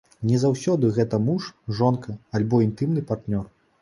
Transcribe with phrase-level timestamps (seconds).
[0.29, 1.49] Не заўсёды гэта муж,
[1.81, 3.45] жонка, альбо інтымны партнёр.